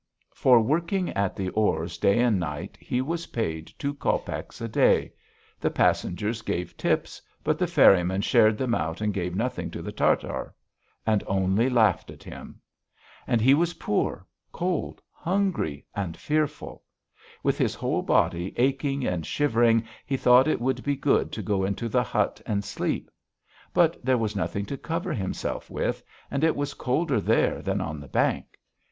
For 0.33 0.59
working 0.59 1.09
at 1.11 1.35
the 1.35 1.49
oars 1.49 1.99
day 1.99 2.17
and 2.21 2.39
night 2.39 2.75
he 2.81 3.03
was 3.03 3.27
paid 3.27 3.71
two 3.77 3.93
copecks 3.93 4.59
a 4.59 4.67
day; 4.67 5.13
the 5.59 5.69
passengers 5.69 6.41
gave 6.41 6.75
tips, 6.75 7.21
but 7.43 7.59
the 7.59 7.67
ferrymen 7.67 8.21
shared 8.21 8.57
them 8.57 8.73
out 8.73 8.99
and 8.99 9.13
gave 9.13 9.35
nothing 9.35 9.69
to 9.69 9.81
the 9.83 9.91
Tartar, 9.91 10.55
and 11.05 11.23
only 11.27 11.69
laughed 11.69 12.09
at 12.09 12.23
him. 12.23 12.59
And 13.27 13.41
he 13.41 13.53
was 13.53 13.75
poor, 13.75 14.25
cold, 14.51 15.03
hungry, 15.11 15.85
and 15.95 16.17
fearful.... 16.17 16.81
With 17.43 17.59
his 17.59 17.75
whole 17.75 18.01
body 18.01 18.55
aching 18.57 19.05
and 19.05 19.23
shivering 19.23 19.83
he 20.07 20.17
thought 20.17 20.47
it 20.47 20.59
would 20.59 20.83
be 20.83 20.95
good 20.95 21.31
to 21.33 21.43
go 21.43 21.63
into 21.63 21.87
the 21.87 22.01
hut 22.01 22.41
and 22.47 22.63
sleep; 22.63 23.11
but 23.71 24.03
there 24.03 24.17
was 24.17 24.35
nothing 24.35 24.65
to 24.65 24.77
cover 24.79 25.13
himself 25.13 25.69
with, 25.69 26.01
and 26.31 26.43
it 26.43 26.55
was 26.55 26.73
colder 26.73 27.21
there 27.21 27.61
than 27.61 27.79
on 27.79 27.99
the 27.99 28.07
bank. 28.07 28.57